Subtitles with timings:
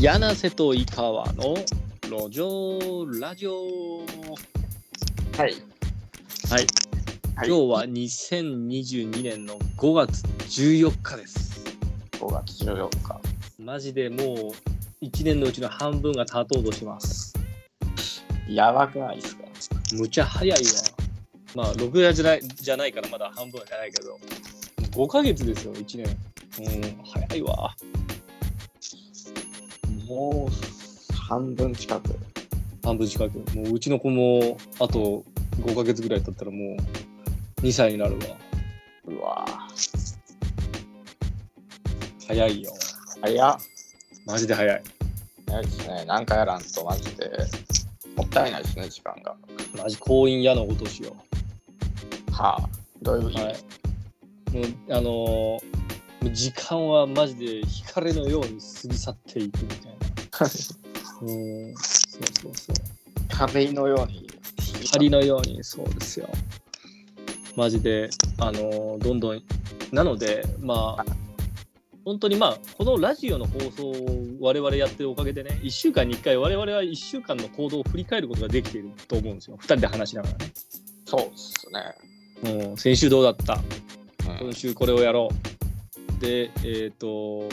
[0.00, 1.54] 柳瀬と井川の
[2.04, 2.78] 路上
[3.20, 3.52] ラジオ。
[3.52, 4.06] は
[5.36, 5.38] い。
[5.38, 5.52] はい、
[6.48, 6.66] はい
[7.36, 11.62] 今日は2022年の5月14日です。
[12.12, 13.20] 5月14日。
[13.58, 17.34] マジでもう1年のうちの半分が経とうとします。
[18.48, 19.44] やばくないですか？
[19.92, 20.64] むちゃ早いわ。
[21.54, 24.18] まあ、6月じゃないじゃないからまだ半分じゃないけど、
[24.92, 26.16] 5ヶ月ですよ、1年。
[26.60, 27.76] うん、早いわ。
[30.12, 32.14] もう半分近く。
[32.84, 33.38] 半分近く。
[33.56, 35.24] もううちの子もあと
[35.62, 36.76] 5ヶ月ぐらい経ったらも
[37.58, 38.20] う2歳になるわ。
[39.06, 39.46] うわ
[42.28, 42.72] 早いよ。
[43.22, 43.58] 早っ。
[44.26, 44.82] マジで早い。
[45.46, 46.04] 早いですね。
[46.04, 47.30] なんかやらんとマジで
[48.14, 49.34] もったいないですね、時間が。
[49.78, 51.16] マジ婚姻矢のごとしよ。
[52.30, 52.68] はあ。
[53.00, 53.54] どういう意味、はい。
[54.52, 55.82] もう、あのー
[56.30, 60.01] 時間はマジで光のように過ぎ去っていくみたいな。
[61.22, 62.76] うん、そうそうそう。
[63.28, 64.26] 壁のように。
[64.82, 66.28] 光のように、そうですよ。
[67.56, 69.42] マジで、あのーどんどん、
[69.92, 71.04] なので、まあ、
[72.04, 73.94] 本当にまあ、このラジオの放送を
[74.40, 79.56] 我々やってるおかげでね、1週間に1回、我々は1週間の行動を振り返ることができていると思うんですよ。
[79.58, 80.52] 2人で話しながらね。
[81.04, 81.54] そうっす
[82.44, 82.70] ね。
[82.70, 83.54] うん、先週どうだった？
[83.54, 85.28] うん今週これをやろ
[86.18, 86.20] う。
[86.20, 87.48] で、えっ、と、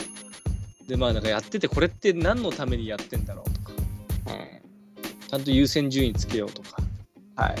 [0.90, 3.72] で、まあなんかやってて、これって何のためにやってんだろうとか、
[4.26, 5.28] うん。
[5.28, 6.82] ちゃんと優先順位つけようとか、
[7.36, 7.58] はい。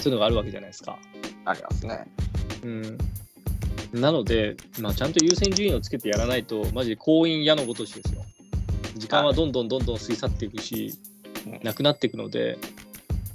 [0.00, 0.98] そういうのがあるわけじゃないですか。
[1.46, 2.06] ありますね。
[2.62, 2.98] うん。
[3.94, 8.22] なので、まあちゃんと優先順位をつけてやらないと、マジで婚姻矢のごとしですよ。
[8.96, 10.94] 時間はどんどんどんどん過ぎ去っていくし、
[11.46, 12.58] うんなくなっていくので、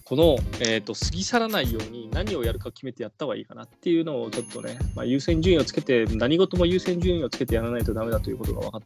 [0.10, 8.82] この、えー、と過ぎ去らないように何をやるか決めてやった方がいいかなっていうのをちょっとね、まあ、優先順位をつけて何事も優先順位をつけてやらないとダメだということが分かっ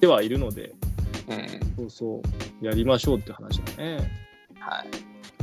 [0.00, 0.74] てはいるので
[1.28, 1.76] うん。
[1.76, 2.22] そうそ
[2.62, 3.98] うやりましょうって話だね
[4.58, 4.88] はい。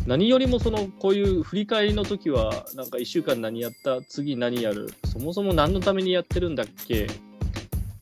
[0.06, 4.02] 何よりもそのこういう振り返りの時はなんか1週間何やった？
[4.02, 4.94] 次何やる？
[5.06, 7.08] そもそも何のためにやってるんだっけ？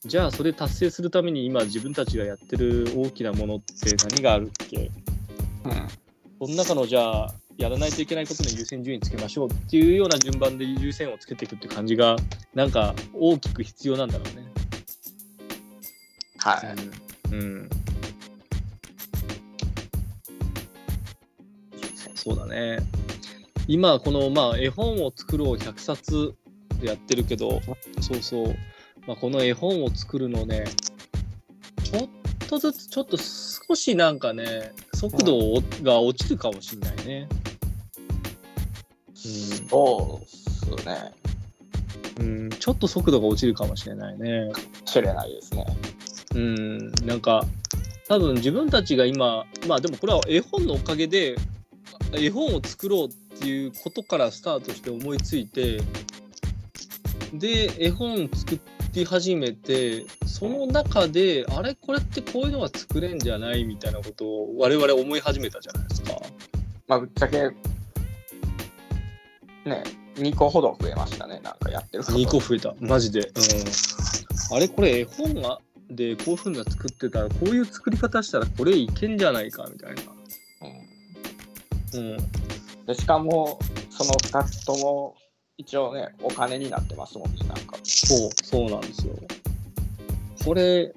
[0.03, 4.91] じゃあそれ達成するために今自分たちがやってる大きなものって何があるっけ？
[5.66, 6.03] うん。
[6.45, 12.17] その中のじゃあやらないといけないことの優先順位つけましょうっていうような順番で優先をつけていくっていう感じが
[12.53, 14.45] なんか大きく必要なんだろうね。
[16.39, 16.61] は
[17.31, 17.33] い。
[17.33, 17.69] うん。
[22.13, 22.79] そうだね。
[23.69, 26.35] 今このまあ絵本を作ろう100冊
[26.81, 27.61] でやってるけど
[28.01, 28.55] そうそう、
[29.07, 30.65] まあ、この絵本を作るのね
[31.83, 32.09] ちょっ
[32.49, 34.73] とずつちょっと少しなんかね
[35.09, 37.28] 速度をが落ちるかもしれないね。
[39.14, 41.12] そうっすね。
[42.19, 44.50] うん、うん、ちょっと速度が落ちるかもしれないね。
[44.86, 45.66] 知れないですね。
[46.36, 47.46] うん、なんか
[48.08, 51.35] 多分自分たちが今まあでもこれは絵本のおかげで
[52.14, 55.81] 絵本を作ろうっていうことからスタートして思いついて
[57.34, 58.58] で絵本作
[58.94, 60.06] り始めて
[60.43, 66.17] その中であれこれってこういうのが作れんじゃないみたいなことを我々思い始めたじゃないですか。
[66.85, 67.43] まあ、ぶっちゃけ、
[69.63, 69.83] ね、
[70.15, 71.39] 2個ほど増えましたね。
[71.45, 73.21] なんかやってること2個増えたマジで。
[73.21, 75.59] うん、あれこれ絵本が
[75.89, 80.01] でこういうふうな作ってたらこういう作り方したらこれいけんじゃないかみたいな。
[81.93, 82.17] うんうん
[82.85, 85.15] でしかも、その2つとも
[85.57, 87.77] 一応ね、お金になってますもんね、なんか。
[87.83, 89.15] そう、そうなんですよ。
[90.45, 90.93] これ、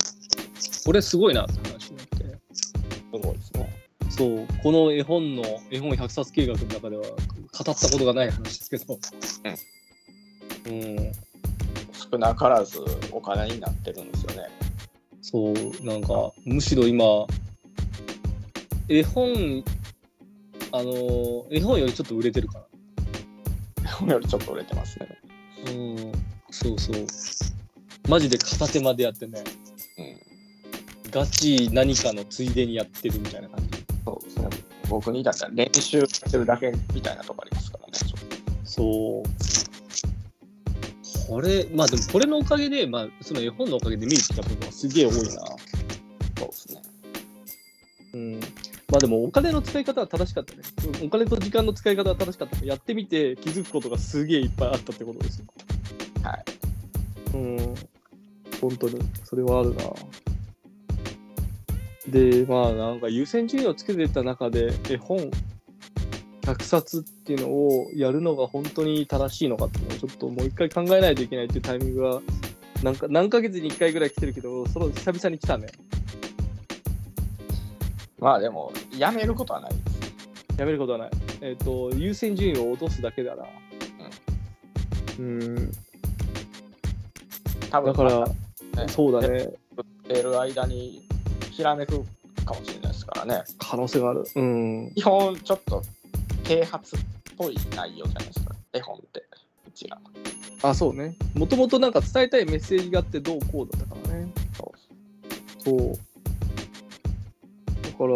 [0.84, 2.16] これすごいなって話になって。
[2.54, 2.72] す
[3.12, 3.86] ごいですね。
[4.10, 7.16] そう、この絵本の、絵本100冊計画の中では語っ
[7.54, 8.98] たことがない話ですけど。
[10.66, 11.12] うん。
[12.10, 12.78] 少なからず
[13.12, 14.48] お金になってるんですよね。
[15.22, 17.04] そう、なんか、むしろ今、
[18.88, 19.64] 絵本、
[20.72, 22.64] あの、絵本よりちょっと売れてるか
[23.80, 25.08] 日本よりちょっと売れてますね。
[25.64, 25.72] な。
[25.72, 26.12] うん。
[26.50, 27.55] そうそう。
[28.08, 29.42] マジで片手までやってね、
[29.98, 31.10] うん。
[31.10, 33.84] ガチ何かのついでにやってるみたいな感じ。
[34.04, 34.48] そうですね。
[34.88, 37.92] 僕にだったら練習してるだけみたいなとこありますからね。
[38.64, 39.24] そう。
[41.28, 45.18] これ、まあでもこれのおかげで、まあその絵本のおかげで見えてきた部分はすげえ多いな。
[45.18, 45.22] と
[46.38, 46.82] そうですね。
[48.14, 48.40] うん。
[48.40, 50.62] まあでもお金の使い方は正しかったね。
[51.02, 52.64] お金と時間の使い方は正しかった。
[52.64, 55.46] やってみて気づくことがすげえいっぱいあったってことですよ。
[56.22, 56.44] はい。
[57.34, 57.74] うん。
[58.60, 59.84] 本当に、それはあるな。
[62.08, 65.30] で、まあなんか優先順位をつけてた中で絵本
[66.42, 72.20] 100冊っていうのをやるのが本当に正しいのかっていうのをちょっともう一回考えないといけないっていうタイミングが
[72.82, 75.66] なんか何ヶ月に1回ぐらい来てるけど、その久々に来たね。
[78.18, 80.60] まあでも、やめることはないです。
[80.60, 81.10] やめることはない。
[81.40, 83.44] えっ、と、優先順位を落とすだけだな。
[85.18, 85.72] うん。
[87.70, 88.28] 多分だから、
[88.76, 89.48] ねそうだね。
[90.08, 91.06] 得る間に
[91.50, 92.04] ひらめく
[92.44, 93.44] かもしれないですからね。
[93.58, 94.24] 可能性がある。
[94.34, 94.92] うん。
[94.94, 95.82] 基本ちょっと
[96.44, 96.98] 啓発っ
[97.36, 98.54] ぽい内容じゃないですか。
[98.72, 99.24] 絵本って。
[99.66, 99.98] うちら。
[100.62, 101.16] あ、そうね。
[101.34, 104.32] もともとなんか伝えたいメッセージがあってどうこうだったからね。
[104.56, 104.78] そう
[105.62, 105.98] そう。
[107.82, 108.14] だから、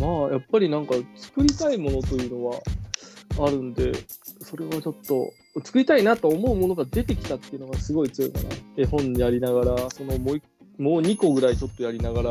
[0.00, 2.60] まあ、やっぱりなんか作りたいものというのは
[3.40, 3.92] あるんで、
[4.40, 8.48] それはちょっと、作りたいなと思うものが出てきたっていうのがすごい強いかな。
[8.76, 10.42] 絵本やりながら、そのもう
[10.78, 12.30] もう2個ぐらいちょっとやりながら、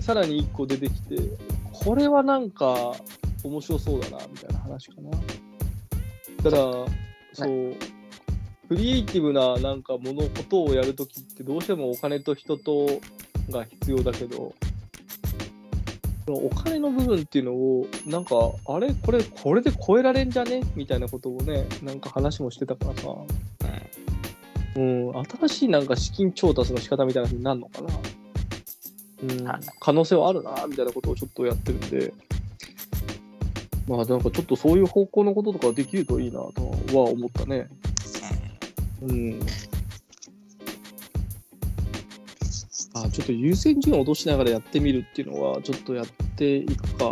[0.00, 1.16] さらに1個出てきて、
[1.72, 2.92] これはなんか
[3.44, 5.10] 面白そうだな、みたいな話かな。
[6.42, 6.56] ただ、
[7.32, 7.74] そう、
[8.68, 13.00] クリエイティブななんかもの、ことをやるときってどうしてもお金と人と
[13.50, 14.54] が必要だけど、
[16.34, 18.36] お金の部分っていうのを、なんか、
[18.66, 20.62] あれこれ、これで超えられんじゃね？
[20.74, 23.14] みたいなことをね、なんか話もしてたからさ、
[24.76, 27.88] うん、新しいなんか資金調達の仕方みたいな風になるのかな。
[29.24, 29.44] うん。
[29.46, 32.12] はい、可能性はあるな、みたいなことをちょっとやってるんで、
[33.88, 37.68] まあなんかちょっとそういう方向のこととかできるといいなとは思ったね。
[39.02, 39.40] うん。
[42.94, 46.06] あ、ちょっと優先順位を落としながらやってみるっていうのは、ちょっとやっ
[46.36, 47.04] ていくか。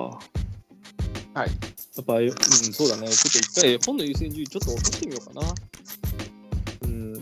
[1.35, 1.49] はい。
[1.97, 3.09] やっぱ、うん、そうだね。
[3.09, 5.55] ちょっと一回本の優先順位ちょっと落としてみようかな。
[6.83, 7.13] うん。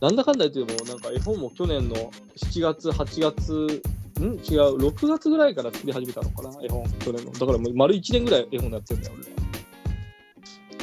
[0.00, 3.82] なんだかんだ言っても、なんか絵本も去年の7月、8月、
[4.20, 4.24] ん？
[4.24, 7.32] 違う、6月ぐらいから作り始めたのかな、絵本、去年の。
[7.32, 9.24] だからもう丸1年ぐらい絵本やってんだよ、俺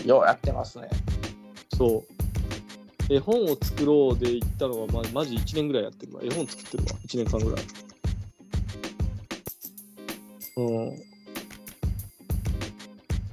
[0.04, 0.08] ら。
[0.08, 0.90] ようやってますね。
[1.76, 2.19] そう。
[3.10, 6.22] 絵本を作ろうで行ったのは、ま、マジ1年ぐらいやってるわ。
[6.24, 6.92] 絵本作ってるわ。
[7.08, 7.66] 1年間ぐらい。
[10.58, 10.90] うん。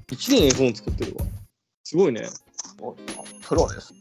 [0.08, 1.26] 1年絵本作ってるわ。
[1.84, 2.22] すごいね。
[2.80, 2.96] お
[3.46, 3.92] プロです。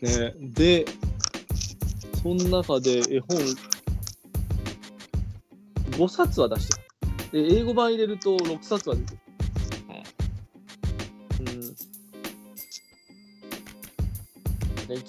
[0.00, 0.84] ねで、
[2.22, 3.38] その中で絵本
[5.92, 6.80] 5冊は出して
[7.32, 7.48] る。
[7.48, 9.21] で、英語版入れると6冊は出てる。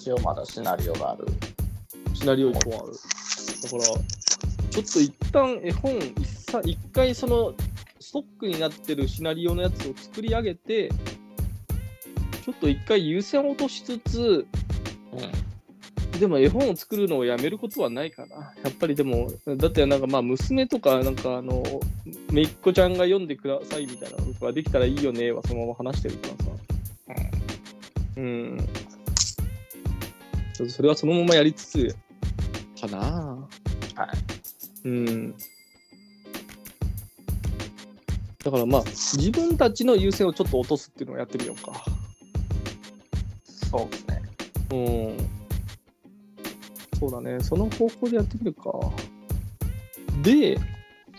[0.03, 1.25] 一応まだシナリオがある。
[2.13, 2.94] シナリオ1本ある。
[3.63, 7.53] だから、ちょっと一旦絵本一さ、一回その
[8.01, 14.45] ストックになってるシナリオのやつを作り上げて、ちょっと一回優先落としつつ、
[15.13, 16.19] うん。
[16.19, 18.35] でも絵本を作るのをやめることはないかな。
[18.61, 21.63] やっぱりでも、だってなんかまあ娘とか、なんかあの、
[22.29, 26.51] めいっ子ちゃんが読んでくださいみたいなのができたらいいよねはそのまま話してるからさ。
[28.17, 28.57] うん。
[28.57, 31.95] ちょっとそれはそのままやりつつ、
[32.88, 33.00] かな。
[33.95, 34.06] は
[34.83, 34.88] い。
[34.88, 35.36] うん。
[38.44, 41.86] だからまあ、自分たちの優先をちょっと落とすっていうのをやってみようか。
[43.45, 44.21] そうですね。
[44.71, 44.75] う
[45.21, 47.00] ん。
[47.00, 47.42] そうだね。
[47.42, 48.71] その方向でやってみるか。
[50.21, 50.56] で、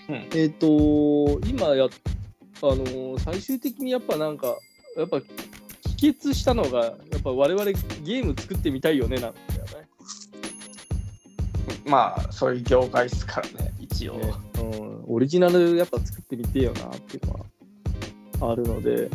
[0.08, 4.58] うんえっ、と、今や、あのー最終的にやっぱなんか、
[4.98, 5.20] やっぱ、
[5.96, 6.94] 帰結したのが、
[7.24, 9.88] ぱ我々ゲーム作ってみたいよね、なんだよね。
[11.86, 14.18] まあ、そういう業界ですからね、一応。
[14.18, 17.32] ねうん、オリジナルやっぱ作ってみてえよなっていうの
[18.46, 19.10] はあるので、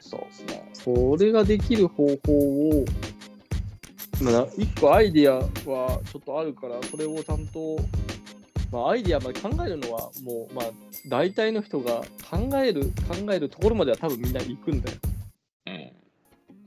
[0.00, 0.70] そうですね。
[0.72, 2.84] それができる方法を、
[4.20, 5.38] まあ、一個アイディア
[5.70, 7.76] はちょっとあるから、それをちゃんと、
[8.72, 10.64] まあ、アイディアまで考えるのは、もう、まあ、
[11.06, 14.98] 大体の人が考える、考えるところまでは多分みんな行くんだよ。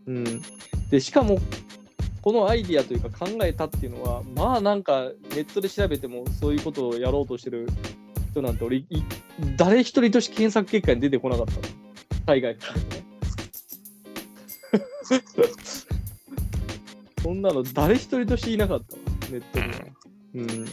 [0.08, 0.42] うん。
[0.90, 1.40] で、しかも、
[2.22, 7.68] このアイディアというか考えたっていうのは、まあなんかネットで調べてもそういうことをやろうとしてる
[8.32, 8.84] 人なんて俺、
[9.58, 11.62] 誰一人として検索結果に出てこなかったの。
[12.28, 13.06] 海外含めてね。
[17.24, 19.80] そんなの誰一人としていなかったわ、ネットには。
[20.36, 20.66] うん。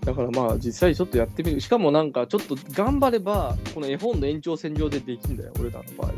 [0.00, 1.60] だからまあ実際ちょっとやってみる。
[1.60, 6.12] しかもなんかちょっと頑張れば、この絵本の延長線上でできるんだよ、俺らの場合。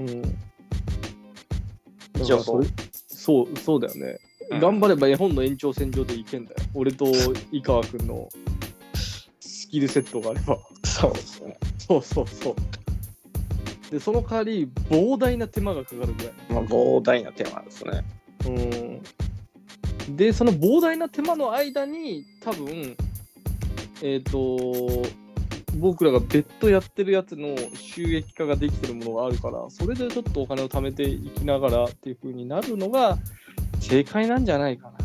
[0.00, 0.22] うん。
[2.20, 4.18] 一応そうだからそれそう、そうだよね。
[4.50, 6.56] うん頑張れば絵本の延長線上でいけんだよ。
[6.72, 7.04] 俺と
[7.52, 8.30] 井川君の
[9.40, 10.58] スキルセットがあれば。
[10.84, 11.58] そうですね。
[11.76, 13.90] そうそうそう。
[13.90, 16.32] で、その代わり膨大な手間がかかるぐらい。
[16.48, 18.04] まあ、膨大なテーマですね。
[18.46, 22.96] うんで、その膨大な手間の間に、多分
[24.02, 25.02] えっ、と、
[25.76, 33.18] 僕らが別途やってるやつの収益化ができてるものがあるから、それでちょっとお金を貯めていきながらっていう風になるのが
[33.80, 34.98] 正解なんじゃないかな。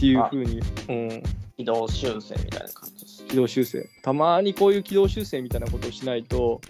[0.00, 1.22] ていうふうに、うん、
[1.58, 3.26] 軌道修正みたいな感じです。
[3.26, 6.62] 軌道修正たまにこういう軌道修正みたいなことをしないと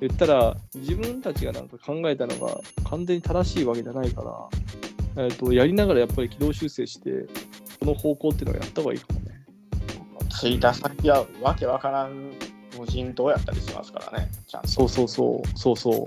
[0.00, 4.22] 言ったら自分たちがなんか考えたのが完全に正しいわけじゃないか
[5.16, 7.26] ら、えー、とやりながらやっぱり軌道修正して
[7.80, 9.17] この方向っていうのをやった方がいいかも
[10.44, 12.32] ね着いた先はわけわからん
[12.78, 14.68] 無人島やったりしますからね、ちゃんと。
[14.68, 15.76] そうそうそうそう。
[15.76, 16.04] そう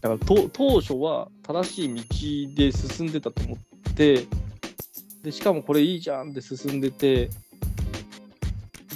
[0.00, 4.26] だからと当初は正しい道で進んでたと思って
[5.22, 7.30] でしかもこれいいじゃんって進んでて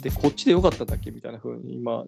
[0.01, 2.05] でこっちでよかったんだっけみたいな風に今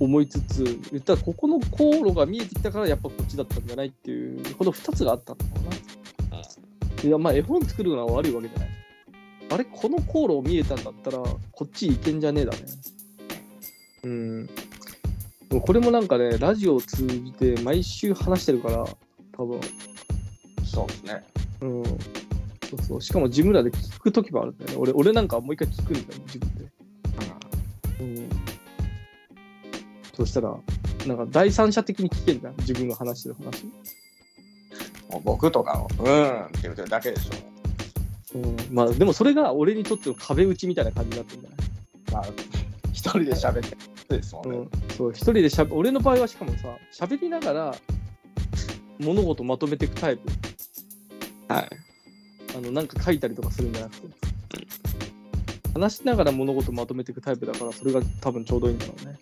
[0.00, 7.08] 思いつつ言ったらここの航路が見えてきたからやっぱこっちだったんじゃないっていうこの2つがあったのかな。
[7.08, 8.68] いやまあ絵本作るのは悪いわけじゃない
[9.52, 12.58] あれこの航路見えたんだったらこっち行けんじゃねえだね。
[14.04, 14.50] うん。
[15.60, 18.86] これもなんかねラジオを通じて毎週話してるから
[19.36, 19.60] 多分。
[20.64, 21.22] そうですね。
[21.60, 21.84] うん。
[21.84, 21.90] そ
[22.78, 23.02] うそう。
[23.02, 24.76] しかも自分らで聞く時もあるんだよね。
[24.78, 26.64] 俺俺なんかもう一回聞くんだよ自分で。
[28.00, 28.30] うん。
[30.14, 30.56] そしたら
[31.06, 33.66] なんか第三者的に聞けんだ自分が話してる話。
[35.22, 37.51] 僕とかの、うーんって言ってるだけでしょ。
[38.34, 38.56] うん。
[38.70, 41.56] まあでもそれが俺にとっての壁打ちみたいな感じになってるんだね
[42.12, 42.24] まあ、
[42.92, 43.76] 一人で喋って
[44.14, 44.58] るですもんね。
[44.58, 47.74] うん、そう一人でしゃべ俺の場合はしかもさ喋りながら
[48.98, 50.28] 物事まとめていくタイプ。
[51.48, 51.68] はい。
[52.56, 54.08] あのなんか書いたりとかするんじゃなくて、
[55.74, 59.18] 話しながら物事まとめていくタイプだからそれが多分ちょうどいいんだろうね。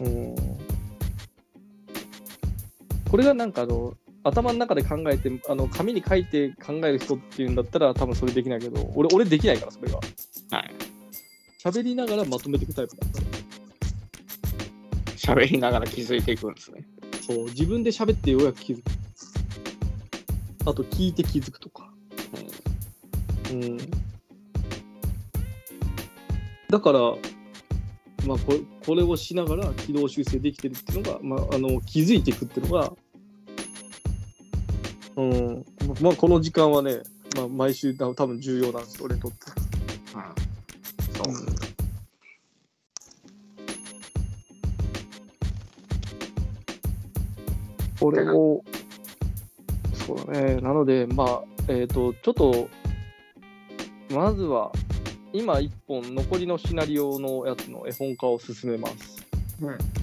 [0.00, 0.34] うん。
[3.10, 3.94] これがなんかあの
[4.28, 10.02] 頭の中で考えてあの紙に書いて考える人っていうんだったら多分それできないけど俺俺できないからそれがは
[10.60, 10.74] い。
[11.62, 13.48] 喋りながらまとめていくタイプだから
[15.34, 16.86] 喋りながら気づいていくんですね。
[17.26, 18.82] そう、自分で喋ってようやく気づく。
[20.64, 21.90] あと、聞いて気づくとか。
[23.52, 23.76] うん。
[26.70, 27.00] だから、
[28.26, 32.96] まあこれ、これをしながら軌道修正できてるっていうのが、まあ、あの気づいていくっていうのが、うん、
[36.02, 37.00] まあ、この時間はね、
[37.36, 39.38] まあ、毎週多分重要なんですよ、俺にとって。
[40.14, 41.34] うん。
[41.36, 41.68] そう。
[47.98, 48.62] これを、
[50.06, 52.68] そうだね、なので、まあ、えっ、と、ちょっと、
[54.14, 54.70] まずは、
[55.32, 59.26] 今1本、残りのシナリオのやつの絵本化を進めます。
[59.60, 59.97] うん。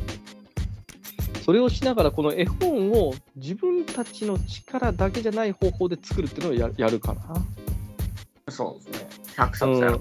[1.45, 8.51] それをしながら、この絵本を自分たちの力だけじゃない方法で作るっていうのをややるかな。
[8.51, 9.09] そうですね。
[9.35, 9.99] 100冊やる。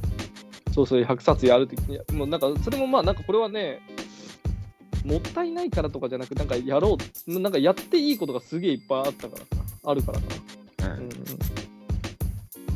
[0.73, 3.81] そうそう、100冊やるって、もうなんか、それもまあ、なんかこれはね、
[5.05, 6.97] もったいないからとかじゃなく、なんかやろ
[7.29, 9.47] う、なんかやっていいことがすげえいっぱいあったからさ、
[9.85, 10.27] あるからか
[10.89, 10.95] な。
[10.95, 11.11] うんうん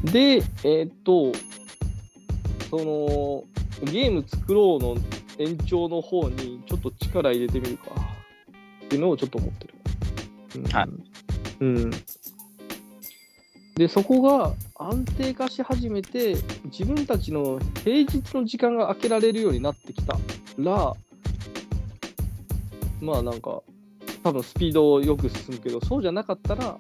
[0.04, 1.32] で、えーっと、
[2.70, 3.44] その、
[3.90, 4.96] ゲーム作ろうの
[5.38, 8.07] 延長の方にちょっと力入れてみるか
[8.88, 9.74] っていうのをちょっと思ってる。
[10.56, 10.88] うんはい
[11.60, 11.90] うん。
[13.74, 20.16] で、そこが安定化し始めて、自分たちの平日の時間が空けられるようになってきた
[20.56, 20.94] ら、
[23.02, 23.62] まあなんか、
[24.22, 26.78] 多分スピードをよく進むけど、そうじゃなかったら、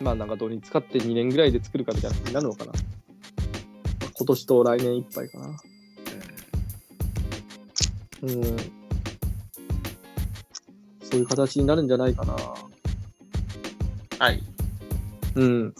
[0.00, 2.72] まあなんか土日使って2年ぐらいで作るかみたいな感じになるのかな。
[4.16, 5.46] 今年と来年いっぱいかな。
[8.22, 8.83] うん。
[11.14, 12.34] そういう形になるんじゃないかな。
[14.18, 14.42] はい。
[15.36, 15.74] うん。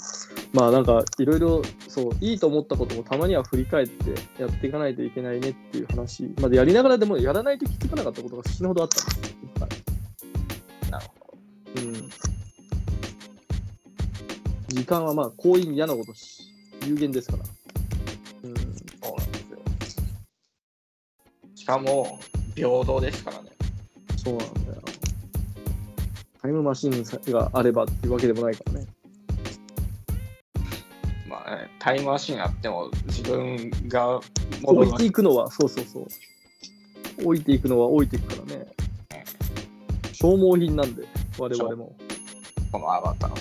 [0.53, 4.11] まあなんかいろいろそういいと思ったこともたまには振り返って
[4.41, 9.39] やっていかないといけないねっていう話までやりながらでもやらないと気づかなかったことが死ぬほどあったんですよ。
[9.43, 11.37] いっぱいなるほ
[11.79, 12.11] うん。
[14.69, 16.45] 時間はまあ行為に嫌なことし
[16.87, 17.45] 有限ですから。
[18.45, 18.55] うん。
[18.55, 18.61] ど。
[19.03, 19.39] そうなんで
[19.87, 20.07] すよ。
[21.57, 22.21] しかも、
[22.55, 23.51] 平等ですからね。
[24.25, 24.64] そうなんだよ。
[26.45, 28.87] タイムマシンがあればっていうわけでもないからね。
[31.27, 34.21] まあね、タイムマシンあっても自分が
[34.61, 36.07] 戻置いていくのは、そうそうそう。
[37.25, 38.67] 置いていくのは置いていくからね。
[40.13, 41.09] 消耗品なんで、
[41.39, 41.97] 我々も。
[42.71, 43.33] このアバター。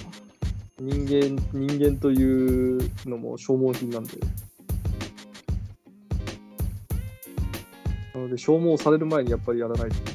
[0.80, 4.18] 人間、人間というのも消耗品なんで。
[8.14, 10.13] なので、消耗される前にやっぱりやらないと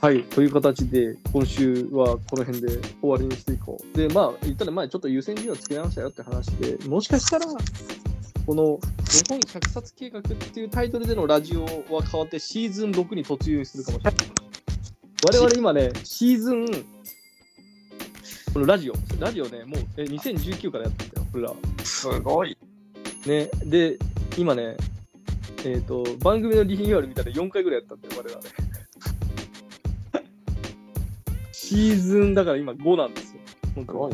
[0.00, 2.68] はい、という形で、今週はこの辺で
[3.00, 3.96] 終わりにしていこう。
[3.96, 7.46] で、まあ、言ったら前ちょっと優先順位をつけ直したよって話で、もしかしたら、
[8.46, 8.78] この
[9.10, 14.20] 日本100冊計画っていうタイトルでのラジオは変わってシーズン6に突入するかもしれない。
[15.26, 16.66] 我々今ね、シーズン
[18.54, 21.52] このラジオ、ラジオね、もうえ2019からやってたよ、俺ら。
[21.82, 22.56] すごい。
[23.26, 23.98] ね、で、
[24.36, 24.76] 今ね、
[25.64, 28.67] えっ、と、番組のリニューアル見たら4回ぐらいやったんだよ、我々。
[31.60, 33.40] シーズンだから今5なんですよ。
[33.74, 34.12] 本当すごい。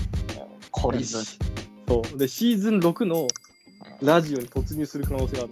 [0.72, 1.24] 懲りず。
[1.24, 1.38] す
[1.86, 2.18] そう。
[2.18, 3.28] で、シーズン6の
[4.02, 5.46] ラジオに突入する可能性があ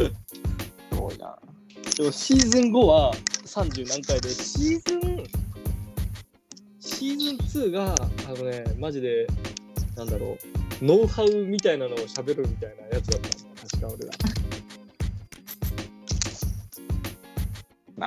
[0.00, 0.14] る。
[0.98, 1.38] ごいな。
[1.98, 3.12] でもシーズン5は
[3.44, 5.24] 30何回で、シーズン、
[6.80, 9.26] シーズン2が、あのね、マジで、
[9.96, 10.38] なんだろ
[10.80, 13.28] う、ノウハウみたいなのを喋るみたいなやつだった
[13.68, 14.12] 確か俺ら。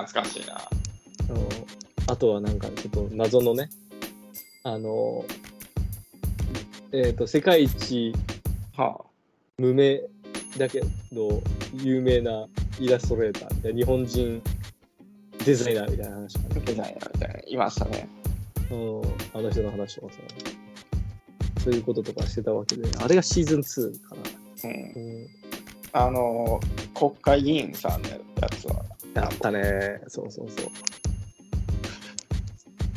[0.04, 0.56] 懐かしいな。
[0.56, 1.48] あの
[2.10, 3.70] あとはなんかちょっと謎のね、
[4.64, 5.24] あの、
[6.92, 8.14] えっ、と、世界一
[8.76, 9.00] は
[9.60, 10.02] 無名
[10.58, 11.44] だけど
[11.76, 12.48] 有名な
[12.80, 14.42] イラストレーターみたいな、日本人
[15.46, 16.60] デザイナーみたいな話かあ。
[16.60, 17.40] デザイナーみたいな。
[17.46, 18.10] いましたね。
[18.72, 18.76] な。
[18.76, 19.02] うん、
[19.36, 20.20] あの人の話とかさ、
[21.64, 24.22] そういうこととかしてたわけで、あれがシーズン2かな。
[24.64, 24.80] うん。
[24.96, 25.28] うん、
[25.94, 26.60] あの、
[26.96, 28.84] 国会議員さんのやつは。
[29.14, 30.02] やったね。
[30.08, 30.89] そうそうそう。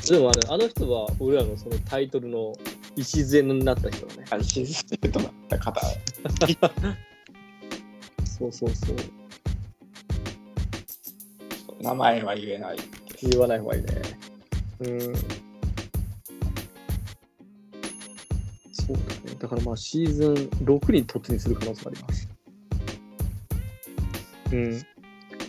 [0.09, 2.55] でもあれ、あの人は俺らのそのタイトルの
[2.97, 4.25] 礎になった人だね。
[4.29, 5.81] 配信してとなった方。
[8.25, 8.97] そうそうそう。
[11.81, 12.77] 名前は言えない。
[13.23, 14.03] 言わない方がいいね。
[14.81, 14.99] うん。
[18.73, 19.37] そうだね。
[19.39, 22.29] だからまあシーズン6に突入する可能性があります。
[24.53, 24.92] うん。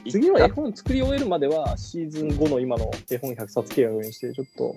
[0.09, 4.75] 次の絵本作り終えるまではシーズン5の今の絵本100冊計画にして、ちょっと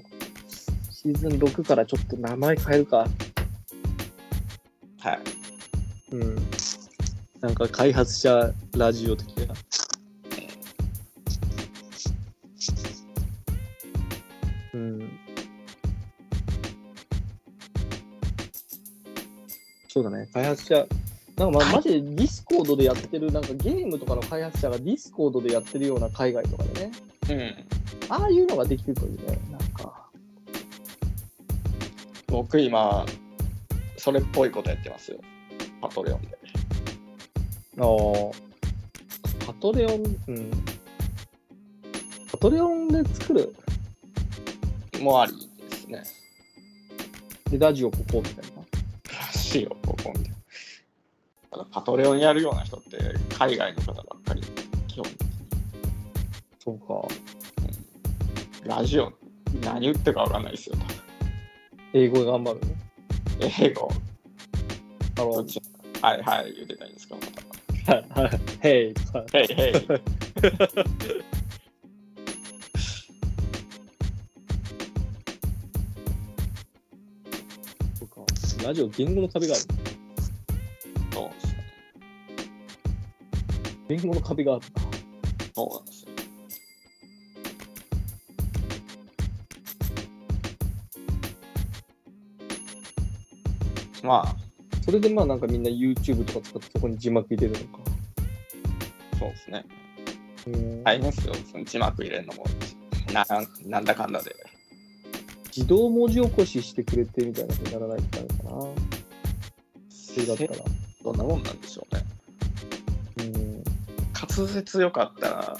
[0.90, 3.06] シーズン6からちょっと名前変えるか。
[4.98, 5.18] はい。
[6.12, 6.36] うん。
[7.40, 9.54] なんか開発者ラジオ的な。
[14.74, 15.18] うん。
[19.88, 20.86] そうだね、開発者、
[21.36, 26.92] なんかまマジでディスコードでやってる、なんかゲームとかの開発者がディスコードでやってるような海外とかでね、
[27.28, 27.54] うん。
[28.08, 30.08] ああいうのができるといいね、なんか。
[32.28, 33.04] 僕今、
[33.98, 35.18] それっぽいことやってますよ。
[35.82, 36.28] パトレオンで。
[37.78, 37.86] ああ。
[39.46, 39.92] パトレオン、
[40.28, 40.50] うん。
[42.32, 43.54] パトレオンで作る？
[45.00, 45.32] もあり
[45.68, 46.02] ですね。
[47.50, 48.62] で、ラジオここみたいな。
[49.26, 50.35] らしいよ、ここみたいな。
[51.64, 52.98] パトレオンやるような人って
[53.36, 54.42] 海外の方ばっかり、
[54.88, 55.04] 基本。
[56.58, 57.08] そうか。
[58.64, 59.12] ラジオ、
[59.62, 60.76] 何言ってるかわかんないですよ。
[61.92, 63.54] 英語で頑張るね。
[63.60, 63.88] 英語、
[65.18, 67.16] あの、はいはい、言ってたいんですか。
[67.86, 68.40] はいはい。
[68.60, 69.24] ヘイとか。
[69.32, 69.74] へいへい。
[77.94, 78.20] そうか。
[78.64, 79.64] ラジオ言語の壁がある。
[83.88, 84.64] 言語の壁がある。
[85.54, 86.10] そうなんですよ。
[94.02, 94.36] まあ、
[94.84, 97.84] それでまあなんかみんな YouTube とか使ってそこに字幕入れるのか。
[99.18, 99.64] そうですね。
[100.46, 101.34] うん大変ですよ。
[101.50, 102.44] その字幕入れるのも、
[103.12, 103.26] な
[103.66, 104.34] なんだかんだで。
[105.46, 108.50] 自動文字起こししてくれてみたいなふうにならないとダメかな。
[109.88, 110.50] それだったら。
[111.02, 111.95] どんなもんなんでしょうね。
[114.38, 114.46] うん。
[114.46, 115.56] 滑舌良かったら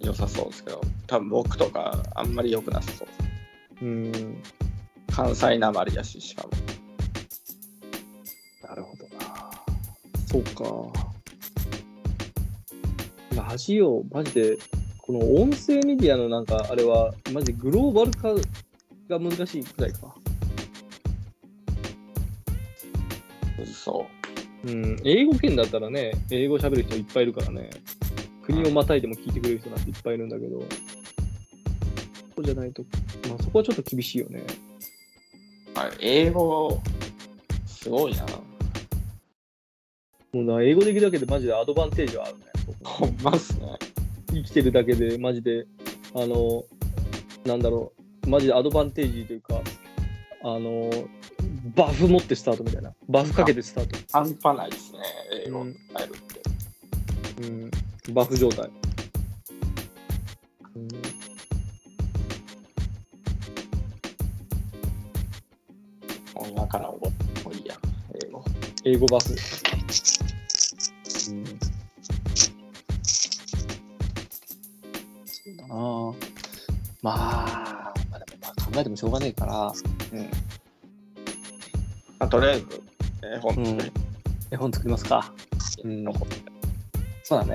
[0.00, 3.84] 良さそうですけど、多分僕とかあんまり良くなさそう。
[3.84, 4.42] うん。
[5.10, 6.50] 関西なまりやし、しかも。
[8.68, 9.50] なるほどな。
[10.26, 11.10] そうか。
[13.50, 14.58] ラジオ、マジで、
[14.98, 18.34] この音声メディアのなんか、あれは、マジでグローバル化
[19.08, 20.14] が難しいくらいか。
[23.66, 24.06] そ
[24.64, 27.70] うん、英語圏だったらね、英語喋る人いっぱいいるからね、
[28.42, 30.60] 国をまたいでも聞いてくれる人なんていっぱいいるんだけど、
[32.36, 32.82] そうじゃないと、
[33.28, 34.42] まあそこはちょっと厳しいよね。
[35.74, 35.78] う。
[35.78, 36.80] はい、英語、
[37.66, 38.26] すごいな。
[40.32, 42.44] もうな、英語できるだけでマジでアドバンテージはあるね。
[42.84, 43.78] ほんまっすね。
[44.32, 45.66] 生きてるだけで、マジで、
[46.14, 46.64] あの、
[47.44, 47.92] なんだろ
[48.24, 49.60] う、マジでアドバンテージというか、
[50.42, 50.90] あの、
[51.74, 52.94] バフ持ってスタートみたいな。
[53.08, 53.98] バフかけてスタート。
[54.12, 54.98] 半端ないですね、
[55.46, 57.48] 英語うん変えるって。
[57.48, 57.70] うん、
[58.10, 58.68] バフ状態。
[60.74, 60.88] うん
[66.48, 67.76] 今から覚えもういいや、
[68.24, 68.42] 英語。
[68.84, 69.30] 英語バフ。
[69.30, 69.36] うん。
[75.26, 75.74] そうだな
[77.02, 79.72] まあ、まあでもまあえてもしょうがねえから、
[80.12, 80.20] うん。
[82.18, 82.82] まあ、とりあえず、
[83.22, 83.92] 絵本作り、
[84.50, 85.32] 絵本作りますか。
[85.84, 86.04] うん
[87.30, 87.54] そうだね。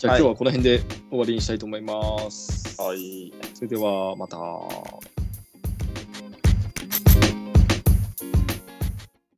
[0.00, 2.80] じゃあ今日はこの辺で終わりにしたいと思います。
[2.80, 3.32] はい。
[3.54, 4.38] それではまた。